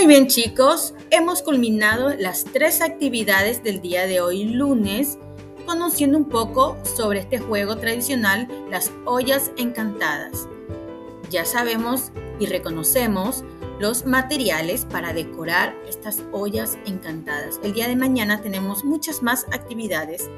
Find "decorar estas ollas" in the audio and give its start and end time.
15.12-16.78